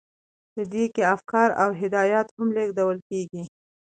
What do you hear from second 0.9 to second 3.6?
کې افکار او هدایات هم لیږدول کیږي.